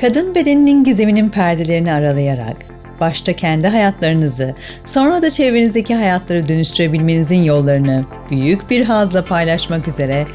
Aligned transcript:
Kadın 0.00 0.34
bedeninin 0.34 0.84
gizeminin 0.84 1.28
perdelerini 1.28 1.92
aralayarak, 1.92 2.56
başta 3.00 3.32
kendi 3.32 3.68
hayatlarınızı, 3.68 4.54
sonra 4.84 5.22
da 5.22 5.30
çevrenizdeki 5.30 5.94
hayatları 5.94 6.48
dönüştürebilmenizin 6.48 7.42
yollarını 7.42 8.04
büyük 8.30 8.70
bir 8.70 8.84
hazla 8.84 9.24
paylaşmak 9.24 9.88
üzere 9.88 10.26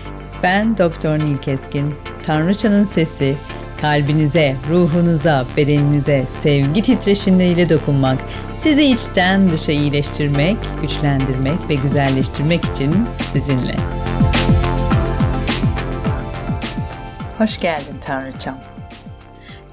ben 0.44 0.78
Doktor 0.78 1.20
Nil 1.20 1.38
Keskin, 1.38 1.94
Tanrıçanın 2.24 2.84
Sesi, 2.84 3.36
kalbinize, 3.82 4.56
ruhunuza, 4.70 5.46
bedeninize 5.58 6.26
sevgi 6.30 6.82
titreşimleriyle 6.82 7.70
dokunmak, 7.70 8.18
sizi 8.60 8.84
içten 8.84 9.52
dışa 9.52 9.72
iyileştirmek, 9.72 10.58
güçlendirmek 10.82 11.70
ve 11.70 11.76
güzelleştirmek 11.76 12.66
için 12.66 12.94
sizinle. 13.32 13.76
Hoş 17.38 17.60
geldin 17.60 17.96
Tanrıçam. 18.02 18.81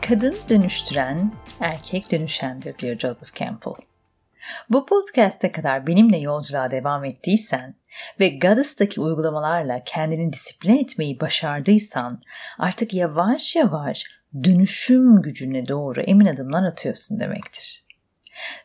Kadın 0.09 0.37
dönüştüren, 0.49 1.33
erkek 1.61 2.13
dönüşendir 2.13 2.75
diyor 2.75 2.99
Joseph 2.99 3.35
Campbell. 3.35 3.73
Bu 4.71 4.87
podcast'e 4.87 5.53
kadar 5.53 5.87
benimle 5.87 6.19
yolculuğa 6.19 6.71
devam 6.71 7.05
ettiysen 7.05 7.75
ve 8.21 8.29
Goddess'taki 8.29 9.01
uygulamalarla 9.01 9.85
kendini 9.85 10.33
disipline 10.33 10.81
etmeyi 10.81 11.21
başardıysan 11.21 12.21
artık 12.59 12.95
yavaş 12.95 13.57
yavaş 13.57 14.05
dönüşüm 14.45 15.23
gücüne 15.23 15.69
doğru 15.69 16.01
emin 16.01 16.27
adımlar 16.27 16.63
atıyorsun 16.63 17.21
demektir. 17.21 17.85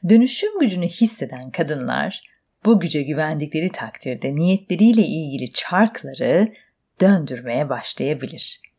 Dönüşüm 0.09 0.59
gücünü 0.59 0.87
hisseden 0.87 1.51
kadınlar 1.51 2.23
bu 2.65 2.79
güce 2.79 3.03
güvendikleri 3.03 3.69
takdirde 3.69 4.35
niyetleriyle 4.35 5.01
ilgili 5.01 5.53
çarkları 5.53 6.53
döndürmeye 7.01 7.69
başlayabilir. 7.69 8.72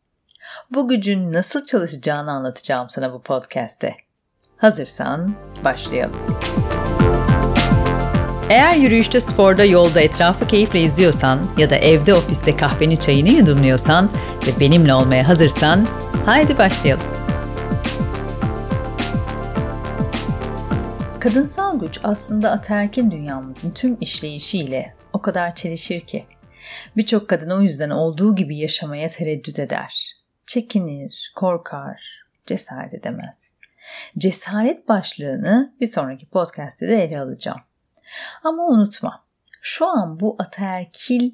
Bu 0.71 0.87
gücün 0.87 1.33
nasıl 1.33 1.65
çalışacağını 1.65 2.31
anlatacağım 2.31 2.89
sana 2.89 3.13
bu 3.13 3.21
podcast'te. 3.21 3.95
Hazırsan 4.57 5.35
başlayalım. 5.65 6.37
Eğer 8.49 8.75
yürüyüşte, 8.75 9.19
sporda, 9.19 9.63
yolda 9.63 10.01
etrafı 10.01 10.47
keyifle 10.47 10.81
izliyorsan 10.81 11.39
ya 11.57 11.69
da 11.69 11.75
evde 11.75 12.13
ofiste 12.13 12.55
kahveni 12.55 12.99
çayını 12.99 13.29
yudumluyorsan 13.29 14.09
ve 14.47 14.59
benimle 14.59 14.93
olmaya 14.93 15.29
hazırsan 15.29 15.87
haydi 16.25 16.57
başlayalım. 16.57 17.07
Kadınsal 21.19 21.79
güç 21.79 21.99
aslında 22.03 22.51
ataerkil 22.51 23.11
dünyamızın 23.11 23.71
tüm 23.71 23.97
işleyişiyle 24.01 24.95
o 25.13 25.21
kadar 25.21 25.55
çelişir 25.55 26.01
ki. 26.01 26.25
Birçok 26.97 27.29
kadın 27.29 27.49
o 27.49 27.61
yüzden 27.61 27.89
olduğu 27.89 28.35
gibi 28.35 28.57
yaşamaya 28.57 29.09
tereddüt 29.09 29.59
eder. 29.59 30.15
Çekinir, 30.45 31.31
korkar, 31.35 32.23
cesaret 32.45 32.93
edemez. 32.93 33.53
Cesaret 34.17 34.87
başlığını 34.87 35.73
bir 35.81 35.87
sonraki 35.87 36.25
podcast'te 36.25 36.87
de 36.87 37.03
ele 37.03 37.19
alacağım. 37.19 37.61
Ama 38.43 38.63
unutma, 38.63 39.23
şu 39.61 39.87
an 39.87 40.19
bu 40.19 40.35
ataerkil 40.39 41.31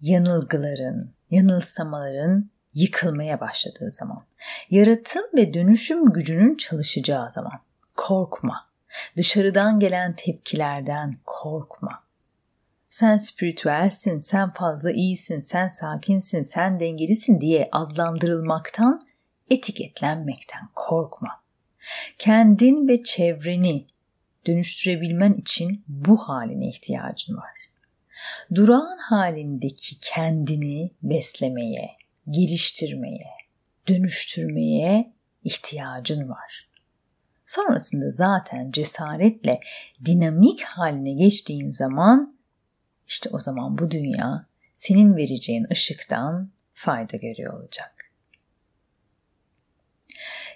yanılgıların, 0.00 1.14
yanılsamaların 1.30 2.50
yıkılmaya 2.74 3.40
başladığı 3.40 3.92
zaman, 3.92 4.24
yaratım 4.70 5.22
ve 5.34 5.54
dönüşüm 5.54 6.12
gücünün 6.12 6.56
çalışacağı 6.56 7.30
zaman 7.30 7.60
korkma. 7.96 8.68
Dışarıdan 9.16 9.80
gelen 9.80 10.12
tepkilerden 10.16 11.16
korkma. 11.24 12.03
Sen 12.94 13.18
spiritüelsin, 13.18 14.18
sen 14.18 14.52
fazla 14.52 14.92
iyisin, 14.92 15.40
sen 15.40 15.68
sakinsin, 15.68 16.42
sen 16.42 16.80
dengelisin 16.80 17.40
diye 17.40 17.68
adlandırılmaktan, 17.72 19.00
etiketlenmekten 19.50 20.68
korkma. 20.74 21.28
Kendin 22.18 22.88
ve 22.88 23.02
çevreni 23.02 23.86
dönüştürebilmen 24.46 25.34
için 25.34 25.84
bu 25.88 26.16
haline 26.16 26.68
ihtiyacın 26.68 27.36
var. 27.36 27.50
Durağan 28.54 28.98
halindeki 28.98 30.00
kendini 30.00 30.90
beslemeye, 31.02 31.90
geliştirmeye, 32.30 33.30
dönüştürmeye 33.88 35.12
ihtiyacın 35.44 36.28
var. 36.28 36.68
Sonrasında 37.46 38.10
zaten 38.10 38.70
cesaretle 38.70 39.60
dinamik 40.04 40.62
haline 40.62 41.12
geçtiğin 41.12 41.70
zaman 41.70 42.33
işte 43.08 43.30
o 43.32 43.38
zaman 43.38 43.78
bu 43.78 43.90
dünya 43.90 44.46
senin 44.72 45.16
vereceğin 45.16 45.66
ışıktan 45.72 46.50
fayda 46.72 47.16
görüyor 47.16 47.60
olacak. 47.60 47.94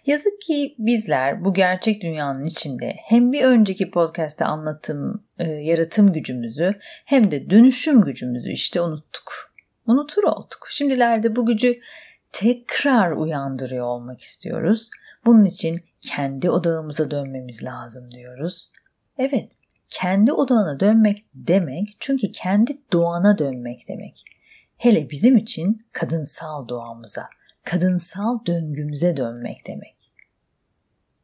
Yazık 0.06 0.41
ki 0.41 0.75
bizler 0.78 1.44
bu 1.44 1.54
gerçek 1.54 2.03
dünyanın 2.03 2.44
içinde 2.44 2.97
hem 2.98 3.32
bir 3.32 3.44
önceki 3.44 3.91
podcast'te 3.91 4.44
anlattığım 4.44 5.25
e, 5.38 5.50
yaratım 5.50 6.12
gücümüzü 6.12 6.78
hem 7.04 7.31
de 7.31 7.50
dönüşüm 7.50 8.03
gücümüzü 8.03 8.50
işte 8.50 8.81
unuttuk. 8.81 9.53
Unutur 9.87 10.25
olduk. 10.25 10.66
Şimdilerde 10.70 11.37
bu 11.37 11.47
gücü 11.47 11.81
tekrar 12.32 13.12
uyandırıyor 13.12 13.84
olmak 13.84 14.20
istiyoruz. 14.20 14.91
Bunun 15.26 15.44
için 15.44 15.76
kendi 16.00 16.50
odağımıza 16.50 17.10
dönmemiz 17.10 17.64
lazım 17.64 18.10
diyoruz. 18.10 18.72
Evet, 19.19 19.53
kendi 19.88 20.32
odağına 20.32 20.81
dönmek 20.81 21.26
demek 21.34 21.97
çünkü 22.00 22.32
kendi 22.32 22.82
doğana 22.93 23.38
dönmek 23.38 23.88
demek. 23.88 24.25
Hele 24.76 25.10
bizim 25.10 25.37
için 25.37 25.78
kadınsal 25.93 26.69
doğamıza, 26.69 27.28
kadınsal 27.65 28.47
döngümüze 28.47 29.16
dönmek 29.16 29.66
demek. 29.66 29.99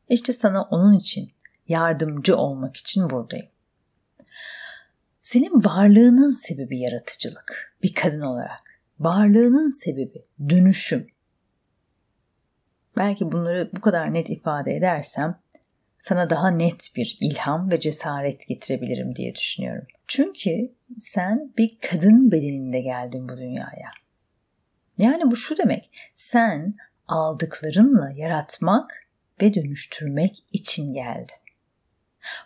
İşte 0.09 0.33
sana 0.33 0.63
onun 0.63 0.97
için 0.97 1.33
yardımcı 1.69 2.37
olmak 2.37 2.77
için 2.77 3.11
buradayım. 3.11 3.49
Senin 5.23 5.65
varlığının 5.65 6.31
sebebi 6.31 6.79
yaratıcılık 6.79 7.77
bir 7.83 7.95
kadın 7.95 8.21
olarak. 8.21 8.81
Varlığının 9.01 9.71
sebebi 9.71 10.23
dönüşüm. 10.49 11.07
Belki 12.97 13.33
bunları 13.33 13.71
bu 13.77 13.81
kadar 13.81 14.15
net 14.15 14.31
ifade 14.31 14.77
edersem 14.77 15.39
sana 16.05 16.31
daha 16.31 16.51
net 16.51 16.91
bir 16.97 17.17
ilham 17.21 17.71
ve 17.71 17.81
cesaret 17.81 18.49
getirebilirim 18.49 19.17
diye 19.17 19.35
düşünüyorum. 19.35 19.87
Çünkü 20.07 20.75
sen 20.99 21.53
bir 21.59 21.79
kadın 21.91 22.33
bedeninde 22.33 22.81
geldin 22.81 23.29
bu 23.29 23.37
dünyaya. 23.37 23.91
Yani 24.99 25.31
bu 25.31 25.37
şu 25.37 25.59
demek. 25.59 25.91
Sen 26.15 26.75
aldıklarınla 27.09 28.11
yaratmak 28.17 29.07
ve 29.43 29.55
dönüştürmek 29.55 30.45
için 30.53 30.95
geldin. 30.95 31.37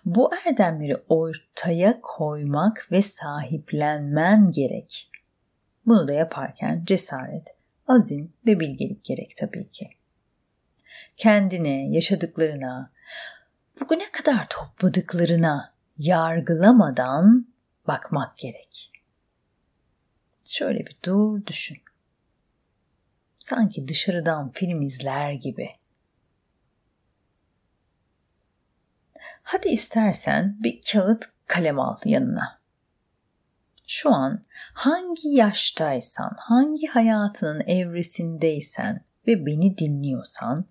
Bu 0.04 0.30
erdemleri 0.46 0.96
ortaya 1.08 2.00
koymak 2.00 2.88
ve 2.92 3.02
sahiplenmen 3.02 4.52
gerek. 4.52 5.10
Bunu 5.86 6.08
da 6.08 6.12
yaparken 6.12 6.84
cesaret, 6.86 7.48
azim 7.88 8.32
ve 8.46 8.60
bilgelik 8.60 9.04
gerek 9.04 9.36
tabii 9.36 9.70
ki. 9.70 9.90
Kendine, 11.16 11.90
yaşadıklarına, 11.90 12.97
bugüne 13.80 14.10
kadar 14.10 14.46
topladıklarına 14.50 15.74
yargılamadan 15.98 17.46
bakmak 17.86 18.38
gerek. 18.38 18.92
Şöyle 20.44 20.78
bir 20.86 20.96
dur 21.04 21.46
düşün. 21.46 21.78
Sanki 23.38 23.88
dışarıdan 23.88 24.50
film 24.52 24.82
izler 24.82 25.32
gibi 25.32 25.78
Hadi 29.50 29.68
istersen 29.68 30.56
bir 30.60 30.80
kağıt 30.92 31.24
kalem 31.46 31.80
al 31.80 31.96
yanına. 32.04 32.60
Şu 33.86 34.14
an 34.14 34.42
hangi 34.72 35.28
yaştaysan, 35.28 36.36
hangi 36.38 36.86
hayatının 36.86 37.60
evresindeysen 37.60 39.04
ve 39.26 39.46
beni 39.46 39.78
dinliyorsan 39.78 40.64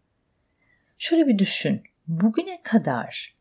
şöyle 0.98 1.28
bir 1.28 1.40
düşün. 1.40 1.84
Bugüne 2.08 2.62
kadar 2.64 3.36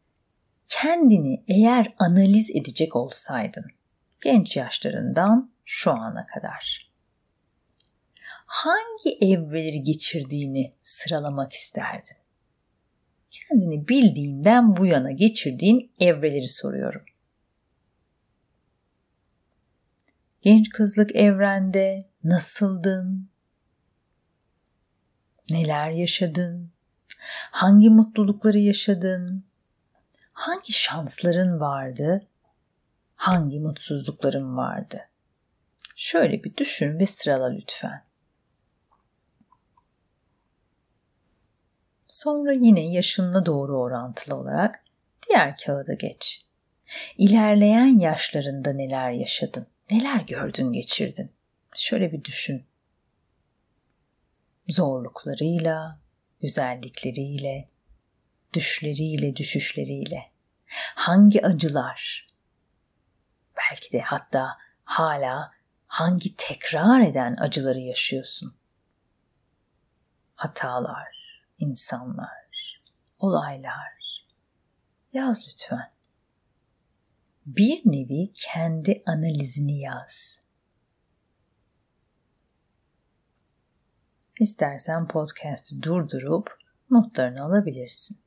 kendini 0.69 1.45
eğer 1.49 1.95
analiz 1.99 2.51
edecek 2.51 2.97
olsaydın 2.97 3.65
genç 4.21 4.57
yaşlarından 4.57 5.53
şu 5.65 5.91
ana 5.91 6.27
kadar 6.27 6.93
hangi 8.47 9.19
evreleri 9.21 9.83
geçirdiğini 9.83 10.75
sıralamak 10.83 11.53
isterdin? 11.53 12.17
kendini 13.49 13.89
bildiğinden 13.89 14.77
bu 14.77 14.87
yana 14.87 15.13
geçirdiğin 15.13 15.93
evreleri 16.01 16.49
soruyorum. 16.49 17.05
Genç 20.43 20.69
kızlık 20.69 21.17
evrende 21.17 22.09
nasıldın? 22.25 23.29
Neler 25.51 25.91
yaşadın? 25.91 26.76
Hangi 27.51 27.91
mutlulukları 27.91 28.59
yaşadın? 28.59 29.45
Hangi 30.33 30.73
şansların 30.73 31.61
vardı? 31.61 32.27
Hangi 33.17 33.61
mutsuzlukların 33.61 34.57
vardı? 34.57 35.03
Şöyle 35.97 36.45
bir 36.45 36.57
düşün 36.57 36.99
ve 36.99 37.07
sırala 37.07 37.47
lütfen. 37.47 38.05
Sonra 42.09 42.53
yine 42.53 42.93
yaşınla 42.93 43.47
doğru 43.47 43.79
orantılı 43.79 44.35
olarak 44.35 44.85
diğer 45.29 45.57
kağıda 45.57 45.95
geç. 45.95 46.47
İlerleyen 47.19 47.99
yaşlarında 47.99 48.73
neler 48.73 49.11
yaşadın? 49.11 49.67
Neler 49.91 50.21
gördün, 50.21 50.73
geçirdin? 50.73 51.31
Şöyle 51.75 52.13
bir 52.13 52.25
düşün. 52.25 52.67
Zorluklarıyla, 54.69 55.99
güzellikleriyle, 56.41 57.67
düşleriyle, 58.53 59.37
düşüşleriyle. 59.37 60.33
Hangi 60.95 61.47
acılar? 61.47 62.27
Belki 63.57 63.93
de 63.93 64.01
hatta 64.01 64.59
hala 64.85 65.53
hangi 65.87 66.37
tekrar 66.37 67.01
eden 67.01 67.37
acıları 67.41 67.81
yaşıyorsun? 67.81 68.57
Hatalar, 70.35 71.43
insanlar, 71.59 72.81
olaylar. 73.19 74.27
Yaz 75.13 75.49
lütfen. 75.49 75.93
Bir 77.47 77.83
nevi 77.85 78.33
kendi 78.35 79.03
analizini 79.07 79.81
yaz. 79.81 80.46
İstersen 84.41 85.09
podcast'ı 85.09 85.83
durdurup 85.83 86.59
notlarını 86.91 87.43
alabilirsin. 87.45 88.21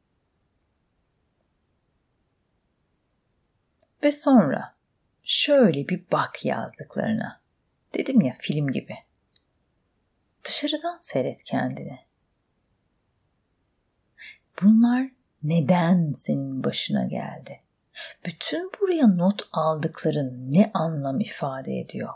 Ve 4.03 4.11
sonra 4.11 4.75
şöyle 5.23 5.89
bir 5.89 6.05
bak 6.11 6.45
yazdıklarına. 6.45 7.41
Dedim 7.93 8.21
ya 8.21 8.33
film 8.39 8.71
gibi. 8.71 8.95
Dışarıdan 10.45 10.97
seyret 11.01 11.43
kendini. 11.43 11.99
Bunlar 14.61 15.11
neden 15.43 16.11
senin 16.11 16.63
başına 16.63 17.05
geldi? 17.05 17.59
Bütün 18.25 18.71
buraya 18.81 19.07
not 19.07 19.49
aldıkların 19.51 20.53
ne 20.53 20.71
anlam 20.73 21.19
ifade 21.19 21.79
ediyor? 21.79 22.13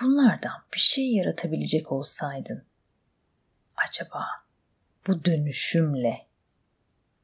Bunlardan 0.00 0.62
bir 0.74 0.78
şey 0.78 1.12
yaratabilecek 1.14 1.92
olsaydın 1.92 2.62
acaba 3.76 4.24
bu 5.06 5.24
dönüşümle 5.24 6.26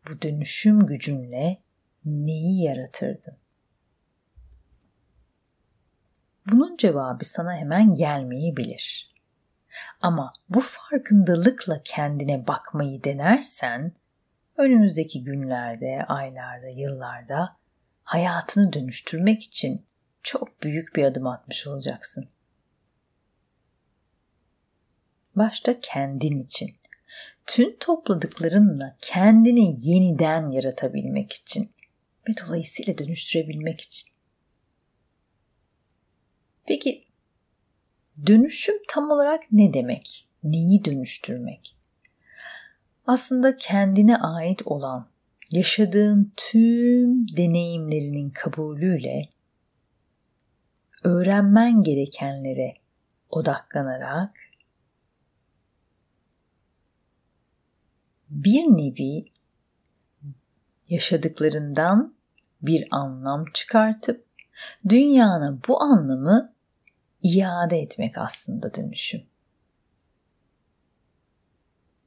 bu 0.08 0.22
dönüşüm 0.22 0.86
gücünle 0.86 1.62
neyi 2.04 2.62
yaratırdın? 2.62 3.36
Bunun 6.46 6.76
cevabı 6.76 7.24
sana 7.24 7.54
hemen 7.56 7.94
gelmeyebilir. 7.94 9.14
Ama 10.00 10.32
bu 10.48 10.60
farkındalıkla 10.60 11.80
kendine 11.84 12.46
bakmayı 12.46 13.04
denersen 13.04 13.92
önümüzdeki 14.56 15.24
günlerde, 15.24 16.04
aylarda, 16.08 16.68
yıllarda 16.68 17.56
hayatını 18.04 18.72
dönüştürmek 18.72 19.42
için 19.42 19.86
çok 20.22 20.62
büyük 20.62 20.96
bir 20.96 21.04
adım 21.04 21.26
atmış 21.26 21.66
olacaksın. 21.66 22.28
Başta 25.36 25.80
kendin 25.80 26.40
için. 26.40 26.70
Tüm 27.46 27.76
topladıklarınla 27.78 28.96
kendini 29.00 29.74
yeniden 29.78 30.50
yaratabilmek 30.50 31.32
için 31.32 31.70
ve 32.28 32.32
dolayısıyla 32.46 32.98
dönüştürebilmek 32.98 33.80
için. 33.80 34.10
Peki 36.66 37.04
dönüşüm 38.26 38.74
tam 38.88 39.10
olarak 39.10 39.42
ne 39.52 39.74
demek? 39.74 40.28
Neyi 40.42 40.84
dönüştürmek? 40.84 41.76
Aslında 43.06 43.56
kendine 43.56 44.16
ait 44.16 44.66
olan 44.66 45.08
yaşadığın 45.50 46.32
tüm 46.36 47.36
deneyimlerinin 47.36 48.30
kabulüyle 48.30 49.28
öğrenmen 51.04 51.82
gerekenlere 51.82 52.74
odaklanarak 53.30 54.30
bir 58.34 58.62
nevi 58.62 59.24
yaşadıklarından 60.88 62.14
bir 62.62 62.88
anlam 62.90 63.44
çıkartıp 63.54 64.26
dünyana 64.88 65.58
bu 65.68 65.82
anlamı 65.82 66.54
iade 67.22 67.78
etmek 67.78 68.18
aslında 68.18 68.74
dönüşüm. 68.74 69.22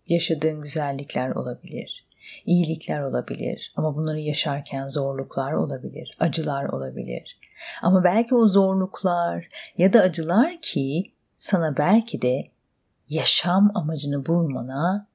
Yaşadığın 0.08 0.62
güzellikler 0.62 1.30
olabilir, 1.30 2.08
iyilikler 2.46 3.02
olabilir 3.02 3.74
ama 3.76 3.96
bunları 3.96 4.20
yaşarken 4.20 4.90
zorluklar 4.90 5.54
olabilir, 5.54 6.18
acılar 6.20 6.66
olabilir. 6.66 7.40
Ama 7.82 8.04
belki 8.04 8.36
o 8.36 8.48
zorluklar 8.48 9.48
ya 9.78 9.94
da 9.94 10.02
acılar 10.02 10.62
ki 10.62 11.04
sana 11.38 11.78
belki 11.78 12.22
de 12.22 12.52
yaşam 13.10 13.72
amacını 13.76 14.26
bulmana 14.26 15.08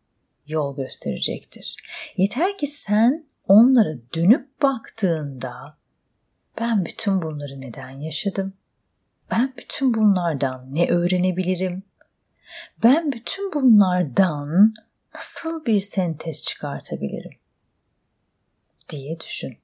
yol 0.47 0.77
gösterecektir. 0.77 1.77
Yeter 2.17 2.59
ki 2.59 2.67
sen 2.67 3.27
onlara 3.49 3.95
dönüp 4.15 4.63
baktığında 4.63 5.77
ben 6.61 6.85
bütün 6.85 7.23
bunları 7.23 7.61
neden 7.61 7.91
yaşadım? 7.91 8.55
Ben 9.31 9.55
bütün 9.59 9.95
bunlardan 9.95 10.75
ne 10.75 10.89
öğrenebilirim? 10.91 11.83
Ben 12.85 13.13
bütün 13.13 13.53
bunlardan 13.53 14.75
nasıl 15.15 15.65
bir 15.65 15.81
sentez 15.81 16.43
çıkartabilirim? 16.43 17.43
diye 18.93 19.21
düşün. 19.21 19.59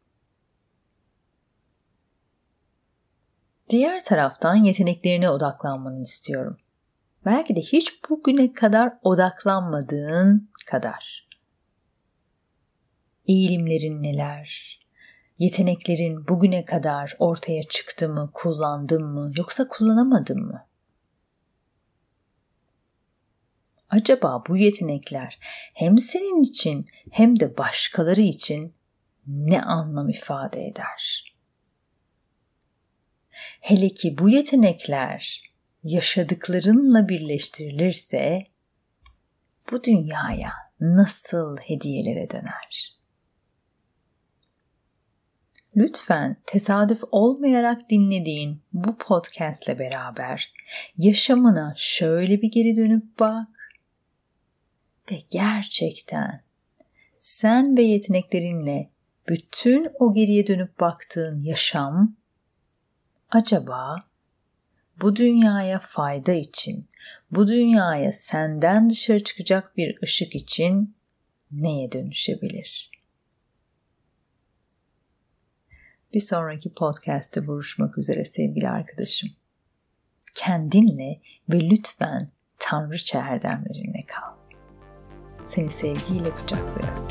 Diğer 3.70 4.04
taraftan 4.04 4.54
yeteneklerine 4.54 5.30
odaklanmanı 5.30 6.02
istiyorum. 6.02 6.56
Belki 7.28 7.56
de 7.56 7.60
hiç 7.60 8.04
bugüne 8.10 8.52
kadar 8.52 8.92
odaklanmadığın 9.02 10.50
kadar. 10.66 11.28
Eğilimlerin 13.26 14.02
neler? 14.02 14.78
Yeteneklerin 15.38 16.28
bugüne 16.28 16.64
kadar 16.64 17.16
ortaya 17.18 17.62
çıktı 17.62 18.08
mı, 18.08 18.30
kullandın 18.34 19.04
mı 19.04 19.32
yoksa 19.36 19.68
kullanamadın 19.68 20.42
mı? 20.46 20.66
Acaba 23.90 24.44
bu 24.48 24.56
yetenekler 24.56 25.38
hem 25.74 25.98
senin 25.98 26.42
için 26.42 26.86
hem 27.10 27.40
de 27.40 27.58
başkaları 27.58 28.20
için 28.20 28.74
ne 29.26 29.62
anlam 29.62 30.08
ifade 30.08 30.66
eder? 30.66 31.34
Hele 33.60 33.88
ki 33.88 34.18
bu 34.18 34.28
yetenekler 34.28 35.47
yaşadıklarınla 35.84 37.08
birleştirilirse 37.08 38.46
bu 39.72 39.84
dünyaya 39.84 40.52
nasıl 40.80 41.56
hediyelere 41.56 42.30
döner? 42.30 42.98
Lütfen 45.76 46.36
tesadüf 46.46 47.00
olmayarak 47.10 47.90
dinlediğin 47.90 48.62
bu 48.72 48.98
podcastle 48.98 49.78
beraber 49.78 50.52
yaşamına 50.96 51.74
şöyle 51.76 52.42
bir 52.42 52.50
geri 52.50 52.76
dönüp 52.76 53.18
bak 53.18 53.48
ve 55.10 55.16
gerçekten 55.30 56.42
sen 57.18 57.76
ve 57.76 57.82
yeteneklerinle 57.82 58.90
bütün 59.28 59.86
o 59.98 60.12
geriye 60.12 60.46
dönüp 60.46 60.80
baktığın 60.80 61.40
yaşam 61.40 62.16
acaba 63.30 64.08
bu 65.00 65.16
dünyaya 65.16 65.78
fayda 65.78 66.32
için, 66.32 66.88
bu 67.30 67.48
dünyaya 67.48 68.12
senden 68.12 68.90
dışarı 68.90 69.24
çıkacak 69.24 69.76
bir 69.76 70.02
ışık 70.02 70.34
için 70.34 70.96
neye 71.52 71.92
dönüşebilir? 71.92 72.90
Bir 76.14 76.20
sonraki 76.20 76.74
podcast'te 76.74 77.46
buluşmak 77.46 77.98
üzere 77.98 78.24
sevgili 78.24 78.68
arkadaşım. 78.68 79.30
Kendinle 80.34 81.20
ve 81.48 81.60
lütfen 81.60 82.30
Tanrıça 82.58 83.18
erdemlerinle 83.18 84.04
kal. 84.06 84.34
Seni 85.44 85.70
sevgiyle 85.70 86.30
kucaklıyorum. 86.30 87.08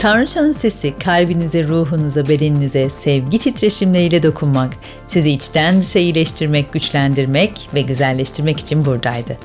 Tanrıçanın 0.00 0.52
sesi 0.52 0.98
kalbinize, 0.98 1.68
ruhunuza, 1.68 2.28
bedeninize 2.28 2.90
sevgi 2.90 3.38
titreşimleriyle 3.38 4.22
dokunmak, 4.22 4.72
sizi 5.06 5.30
içten 5.30 5.80
dışa 5.80 5.98
iyileştirmek, 5.98 6.72
güçlendirmek 6.72 7.68
ve 7.74 7.80
güzelleştirmek 7.80 8.60
için 8.60 8.84
buradaydı. 8.84 9.36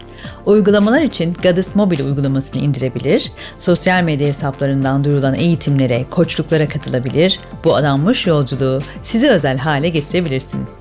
Uygulamalar 0.46 1.02
için 1.02 1.34
Goddess 1.44 1.76
Mobile 1.76 2.04
uygulamasını 2.04 2.62
indirebilir, 2.62 3.32
sosyal 3.58 4.04
medya 4.04 4.28
hesaplarından 4.28 5.04
duyurulan 5.04 5.36
eğitimlere, 5.36 6.06
koçluklara 6.10 6.68
katılabilir, 6.68 7.40
bu 7.64 7.76
adanmış 7.76 8.28
yolculuğu 8.28 8.82
size 9.04 9.30
özel 9.30 9.58
hale 9.58 9.90
getirebilirsiniz. 9.90 10.72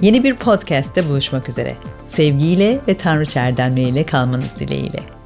Yeni 0.00 0.24
bir 0.24 0.34
podcast'te 0.34 1.08
buluşmak 1.08 1.48
üzere. 1.48 1.74
Sevgiyle 2.06 2.80
ve 2.88 2.94
Tanrı 2.94 3.26
çerdenliğiyle 3.26 4.06
kalmanız 4.06 4.58
dileğiyle. 4.58 5.17